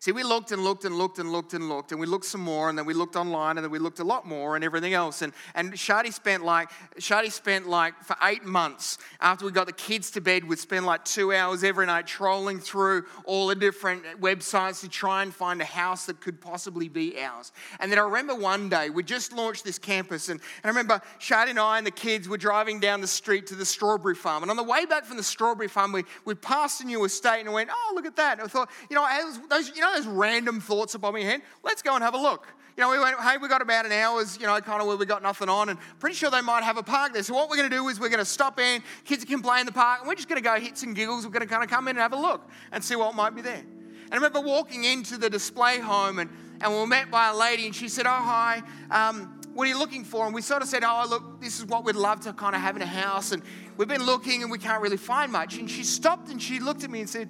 [0.00, 2.40] See, we looked and looked and looked and looked and looked, and we looked some
[2.40, 4.94] more, and then we looked online, and then we looked a lot more, and everything
[4.94, 5.22] else.
[5.22, 9.72] And and Shadi spent like Shadi spent like for eight months after we got the
[9.72, 14.04] kids to bed, we'd spend like two hours every night trolling through all the different
[14.20, 17.50] websites to try and find a house that could possibly be ours.
[17.80, 21.02] And then I remember one day we just launched this campus, and, and I remember
[21.18, 24.44] Shadi and I and the kids were driving down the street to the strawberry farm,
[24.44, 27.40] and on the way back from the strawberry farm, we we passed a new estate,
[27.40, 28.38] and went, oh look at that.
[28.38, 29.04] And I thought, you know,
[29.50, 31.42] those you know know those random thoughts above my head?
[31.62, 32.46] Let's go and have a look.
[32.76, 34.96] You know, we went, hey, we got about an hour's, you know, kind of where
[34.96, 37.24] we got nothing on, and pretty sure they might have a park there.
[37.24, 39.58] So what we're going to do is we're going to stop in, kids can play
[39.58, 41.24] in the park, and we're just going to go hits and giggles.
[41.24, 43.34] We're going to kind of come in and have a look and see what might
[43.34, 43.64] be there.
[43.64, 47.36] And I remember walking into the display home, and, and we were met by a
[47.36, 50.24] lady, and she said, oh, hi, um, what are you looking for?
[50.24, 52.60] And we sort of said, oh, look, this is what we'd love to kind of
[52.60, 53.32] have in a house.
[53.32, 53.42] And
[53.76, 55.58] we've been looking, and we can't really find much.
[55.58, 57.28] And she stopped, and she looked at me and said,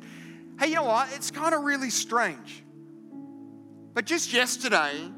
[0.58, 1.08] hey, you know what?
[1.14, 2.64] It's kind of really strange.
[3.94, 5.10] But just yesterday,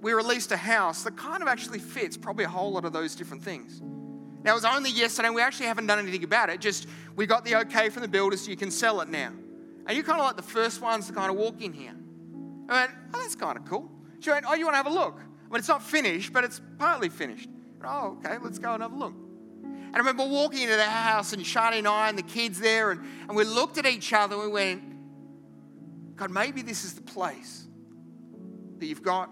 [0.00, 3.14] we released a house that kind of actually fits probably a whole lot of those
[3.14, 3.80] different things.
[4.44, 6.60] Now, it was only yesterday, we actually haven't done anything about it.
[6.60, 9.32] Just we got the okay from the builder so you can sell it now.
[9.86, 11.94] And you're kind of like the first ones to kind of walk in here.
[12.68, 13.90] I went, oh, that's kind of cool.
[14.20, 15.18] She went, oh, you want to have a look?
[15.18, 17.48] I mean, it's not finished, but it's partly finished.
[17.80, 19.14] Went, oh, okay, let's go and have a look.
[19.92, 22.92] And I remember walking into the house and Shani and I and the kids there,
[22.92, 24.82] and, and we looked at each other and we went,
[26.16, 27.66] God, maybe this is the place
[28.78, 29.28] that you've got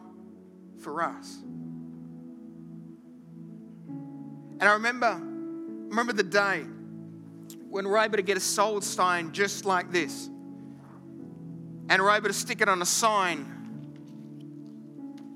[0.83, 1.38] for us.
[3.88, 6.66] And I remember, remember the day
[7.70, 10.29] when we're able to get a soul sign just like this.
[11.88, 13.46] And we're able to stick it on a sign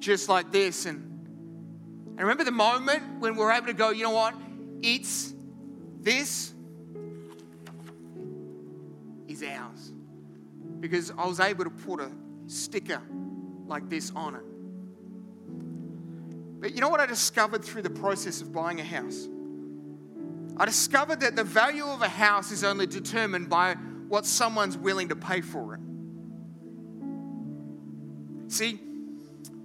[0.01, 0.85] just like this.
[0.85, 4.35] And I remember the moment when we're able to go, you know what?
[4.87, 5.35] It's
[6.03, 6.53] this
[9.27, 9.93] is ours
[10.79, 12.11] because I was able to put a
[12.49, 13.01] sticker
[13.67, 14.43] like this on it.
[16.61, 19.27] But you know what I discovered through the process of buying a house?
[20.59, 23.77] I discovered that the value of a house is only determined by
[24.09, 25.81] what someone's willing to pay for it.
[28.53, 28.75] See,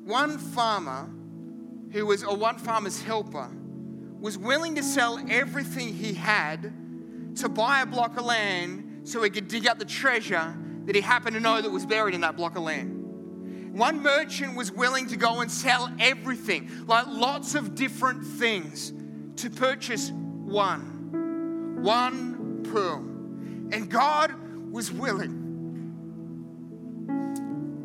[0.06, 1.10] one farmer
[1.92, 3.50] who was, or one farmer's helper,
[4.20, 6.74] was willing to sell everything he had
[7.38, 10.56] to buy a block of land so he could dig up the treasure
[10.86, 12.96] that he happened to know that was buried in that block of land.
[13.74, 18.92] One merchant was willing to go and sell everything, like lots of different things,
[19.38, 22.98] to purchase one, one pearl.
[23.72, 24.34] And God
[24.72, 25.46] was willing.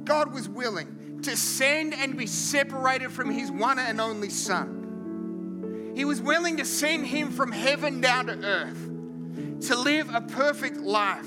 [0.05, 4.84] God was willing to send and be separated from his one and only Son.
[5.95, 8.91] He was willing to send him from heaven down to earth
[9.69, 11.27] to live a perfect life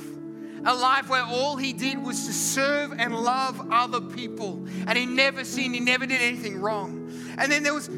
[0.66, 4.66] a life where all he did was to serve and love other people.
[4.88, 7.10] And he never sinned, he never did anything wrong.
[7.38, 7.90] And then there was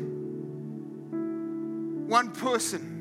[2.09, 2.97] one person,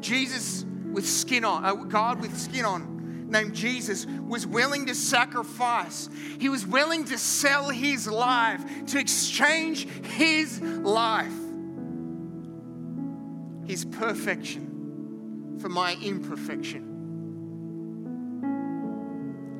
[0.00, 6.08] Jesus with skin on, uh, God with skin on, named Jesus, was willing to sacrifice.
[6.38, 11.32] He was willing to sell his life, to exchange his life,
[13.66, 16.92] his perfection for my imperfection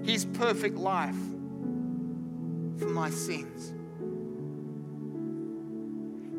[0.05, 1.17] his perfect life
[2.79, 3.73] for my sins.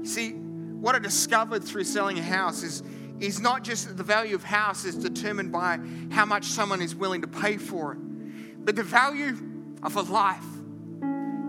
[0.02, 2.84] You see, what I discovered through selling a house is,
[3.20, 5.80] is not just that the value of house is determined by
[6.12, 8.00] how much someone is willing to pay for it,
[8.66, 9.38] but the value
[9.82, 10.44] of a life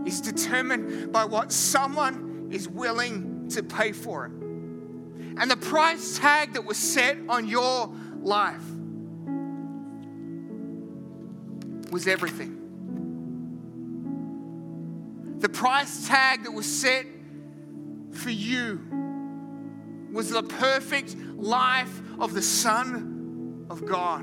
[0.06, 4.32] is determined by what someone is willing to pay for it.
[5.36, 8.62] And the price tag that was set on your life
[11.90, 12.60] was everything.
[15.40, 17.06] The price tag that was set
[18.12, 18.80] for you
[20.12, 24.22] was the perfect life of the Son of God.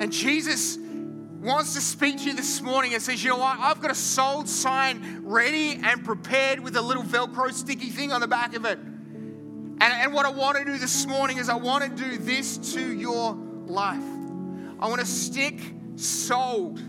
[0.00, 0.78] And Jesus
[1.40, 3.58] wants to speak to you this morning and says, You know what?
[3.58, 8.20] I've got a sold sign ready and prepared with a little Velcro sticky thing on
[8.20, 8.78] the back of it.
[8.78, 12.74] And, and what I want to do this morning is I want to do this
[12.74, 13.34] to your
[13.66, 14.02] life.
[14.80, 15.60] I want to stick
[15.96, 16.82] sold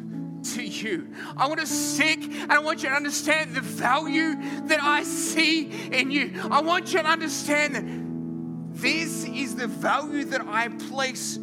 [0.44, 1.14] to you.
[1.38, 4.36] I want to stick and I want you to understand the value
[4.68, 6.34] that I see in you.
[6.50, 11.38] I want you to understand that this is the value that I place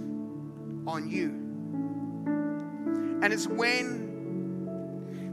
[0.86, 1.45] on you.
[3.22, 4.06] And it's when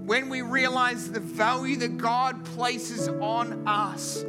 [0.06, 4.26] when we realize the value that God places on us,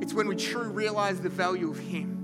[0.00, 2.14] it's when we truly realize the value of Him.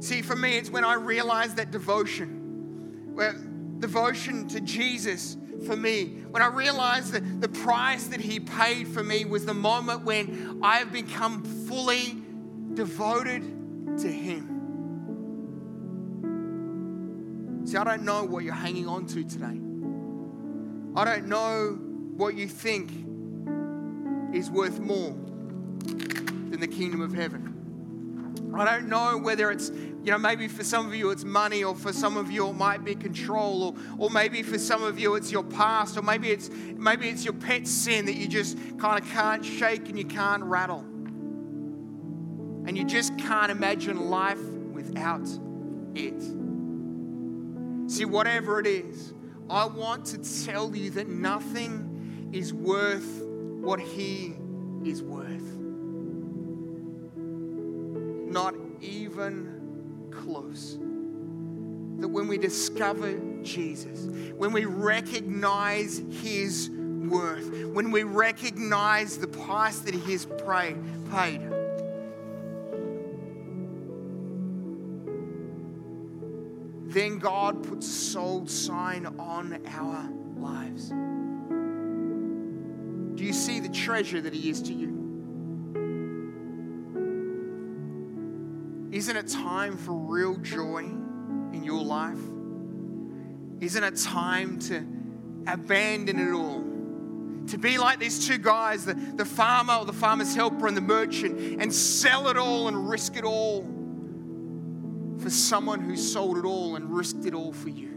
[0.00, 3.32] See, for me, it's when I realize that devotion, where
[3.78, 9.02] devotion to Jesus for me, when I realized that the price that He paid for
[9.02, 12.18] me was the moment when I have become fully
[12.74, 14.55] devoted to Him.
[17.66, 19.58] See, I don't know what you're hanging on to today.
[20.94, 21.76] I don't know
[22.16, 22.92] what you think
[24.32, 28.52] is worth more than the kingdom of heaven.
[28.56, 31.74] I don't know whether it's, you know, maybe for some of you it's money, or
[31.74, 35.16] for some of you it might be control, or, or maybe for some of you
[35.16, 39.02] it's your past, or maybe it's maybe it's your pet sin that you just kind
[39.02, 40.84] of can't shake and you can't rattle.
[42.64, 44.38] And you just can't imagine life
[44.72, 45.28] without
[45.96, 46.45] it.
[47.86, 49.14] See, whatever it is,
[49.48, 54.34] I want to tell you that nothing is worth what He
[54.84, 55.56] is worth
[58.36, 60.76] not even close.
[62.00, 64.06] That when we discover Jesus,
[64.36, 71.50] when we recognize his worth, when we recognize the price that he has paid,
[76.96, 80.88] then God puts a sold sign on our lives.
[83.18, 84.88] Do you see the treasure that he is to you?
[88.92, 92.18] Isn't it time for real joy in your life?
[93.60, 94.76] Isn't it time to
[95.46, 96.64] abandon it all?
[97.48, 100.80] To be like these two guys, the, the farmer or the farmer's helper and the
[100.80, 103.75] merchant, and sell it all and risk it all
[105.26, 107.90] for someone who sold it all and risked it all for you.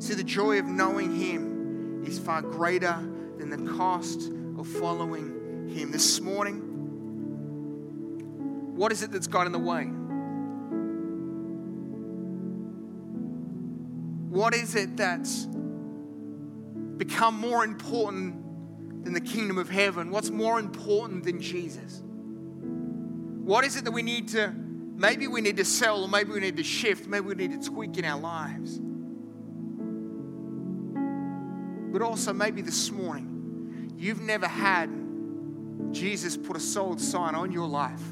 [0.00, 2.98] See, the joy of knowing Him is far greater
[3.38, 5.92] than the cost of following Him.
[5.92, 6.56] This morning,
[8.74, 9.84] what is it that's got in the way?
[14.36, 15.46] What is it that's
[16.96, 20.10] become more important than the kingdom of heaven?
[20.10, 22.02] What's more important than Jesus?
[23.44, 24.52] What is it that we need to,
[24.98, 27.70] maybe we need to sell, or maybe we need to shift, maybe we need to
[27.70, 28.78] tweak in our lives?
[31.92, 34.90] But also, maybe this morning, you've never had
[35.92, 38.02] Jesus put a sold sign on your life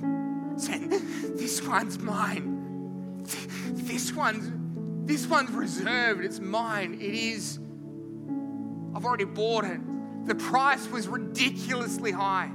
[0.57, 0.89] saying,
[1.37, 3.25] This one's mine.
[3.25, 4.51] this one's
[5.07, 7.59] this one's reserved, it's mine, it is.
[8.95, 9.79] I've already bought it.
[10.27, 12.51] The price was ridiculously high.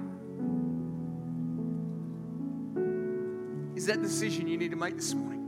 [3.82, 5.40] Is that decision you need to make this morning?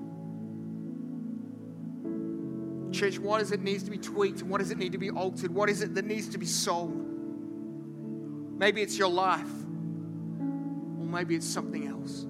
[2.91, 4.41] Church, what is it needs to be tweaked?
[4.41, 5.53] What does it need to be altered?
[5.53, 6.95] What is it that needs to be sold?
[8.57, 9.51] Maybe it's your life,
[10.39, 12.25] or maybe it's something else.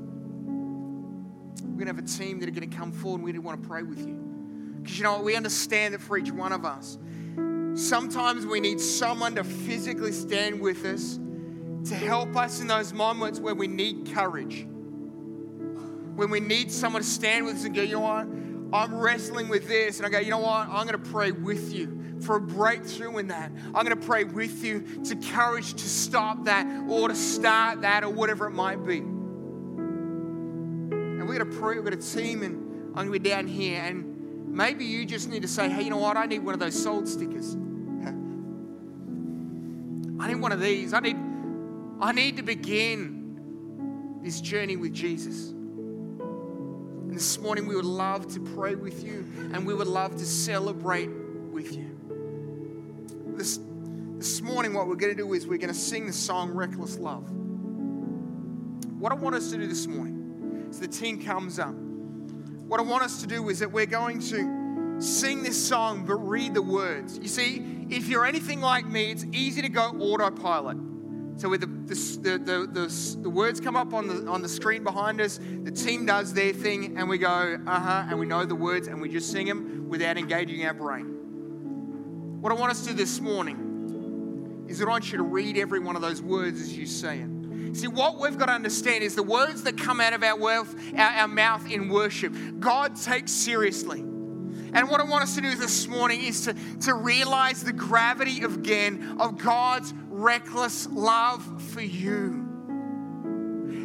[1.64, 3.64] We're going to have a team that are going to come forward and we want
[3.64, 4.16] to pray with you.
[4.82, 5.24] Because you know what?
[5.24, 6.98] We understand that for each one of us,
[7.76, 11.18] sometimes we need someone to physically stand with us
[11.88, 14.68] to help us in those moments where we need courage.
[16.16, 18.28] When we need someone to stand with us and go, you know what?
[18.74, 19.98] I'm wrestling with this.
[19.98, 20.68] And I go, you know what?
[20.68, 23.52] I'm going to pray with you for a breakthrough in that.
[23.68, 28.04] I'm going to pray with you to courage to stop that or to start that
[28.04, 28.98] or whatever it might be.
[31.24, 32.56] And we're going to pray, we've got a team, and
[32.90, 33.82] I'm going to be down here.
[33.82, 36.18] And maybe you just need to say, hey, you know what?
[36.18, 37.56] I need one of those sold stickers.
[40.20, 40.94] I need one of these.
[40.94, 41.18] I need,
[42.00, 45.53] I need to begin this journey with Jesus.
[47.14, 49.20] And this morning, we would love to pray with you
[49.54, 51.12] and we would love to celebrate
[51.52, 51.96] with you.
[53.38, 53.60] This,
[54.18, 56.98] this morning, what we're going to do is we're going to sing the song Reckless
[56.98, 57.30] Love.
[59.00, 61.76] What I want us to do this morning is the team comes up.
[61.76, 66.16] What I want us to do is that we're going to sing this song but
[66.16, 67.20] read the words.
[67.20, 70.78] You see, if you're anything like me, it's easy to go autopilot.
[71.38, 74.84] So with the, the, the, the, the words come up on the, on the screen
[74.84, 78.46] behind us, the team does their thing, and we go, uh huh, and we know
[78.46, 82.40] the words, and we just sing them without engaging our brain.
[82.42, 85.58] What I want us to do this morning is that I want you to read
[85.58, 87.76] every one of those words as you say it.
[87.76, 90.76] See, what we've got to understand is the words that come out of our, wealth,
[90.96, 94.00] our, our mouth in worship, God takes seriously.
[94.74, 98.44] And what I want us to do this morning is to, to realize the gravity
[98.44, 102.48] of, again of God's reckless love for you.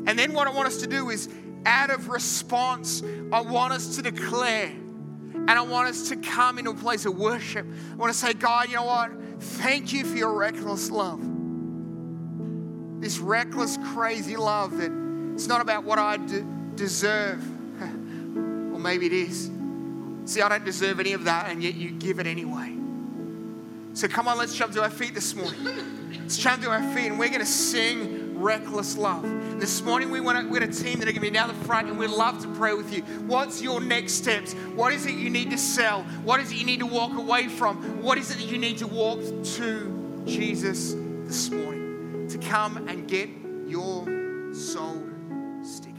[0.06, 1.28] And then what I want us to do is,
[1.64, 3.02] out of response,
[3.32, 7.18] I want us to declare and I want us to come into a place of
[7.18, 7.66] worship.
[7.92, 9.10] I want to say, God, you know what?
[9.40, 11.20] Thank you for your reckless love.
[13.00, 14.92] This reckless, crazy love that
[15.34, 17.42] it's not about what I de- deserve.
[17.80, 19.50] or maybe it is.
[20.26, 22.74] See, I don't deserve any of that, and yet you give it anyway.
[23.94, 25.97] So come on, let's jump to our feet this morning.
[26.28, 29.22] Jump to our feet, and we're going to sing reckless love.
[29.58, 31.48] This morning, we want to, we got a team that are going to be down
[31.48, 33.02] the front, and we'd love to pray with you.
[33.26, 34.52] What's your next steps?
[34.74, 36.02] What is it you need to sell?
[36.22, 38.02] What is it you need to walk away from?
[38.02, 39.20] What is it that you need to walk
[39.56, 40.94] to Jesus
[41.24, 42.28] this morning?
[42.28, 43.28] To come and get
[43.66, 44.04] your
[44.54, 45.02] soul
[45.64, 45.94] sticker.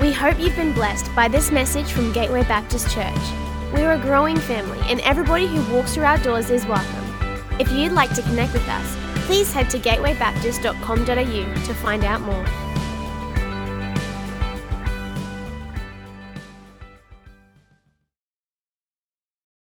[0.00, 3.51] We hope you've been blessed by this message from Gateway Baptist Church.
[3.72, 7.04] We're a growing family, and everybody who walks through our doors is welcome.
[7.58, 8.96] If you'd like to connect with us,
[9.26, 12.61] please head to gatewaybaptist.com.au to find out more.